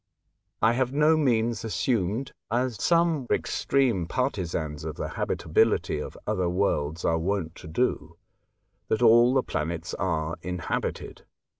[0.63, 6.49] I have by no means assumed, as some extreme partisans of the habitability of other
[6.49, 8.17] worlds are w^ont to do,
[8.87, 11.23] that all the planets are inhabited.